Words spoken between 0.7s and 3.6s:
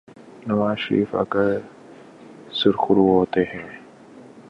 شریف اگر سرخرو ہوتے